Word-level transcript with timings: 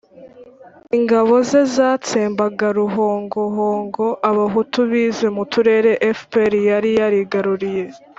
ingabo 0.97 1.33
ze 1.49 1.61
zatsembaga 1.75 2.67
ruhongohongo 2.77 4.05
abahutu 4.29 4.79
bize 4.91 5.27
mu 5.35 5.43
turere 5.51 5.91
fpr 6.19 6.51
yari 6.69 6.89
yarigaruriye. 6.99 7.85